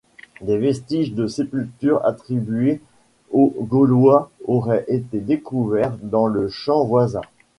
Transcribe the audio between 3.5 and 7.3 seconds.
Gaulois auraient été découverts dans le champ voisin.